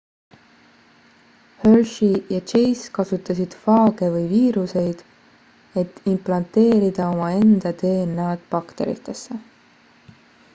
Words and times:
hershey 1.63 2.15
ja 2.35 2.39
chase 2.51 2.87
kasutasid 2.95 3.57
faage 3.65 4.09
või 4.15 4.25
viiruseid 4.31 5.03
et 5.83 6.01
implanteerida 6.15 7.07
omaenda 7.13 7.75
dna-d 7.83 8.45
bakteritesse 8.57 9.41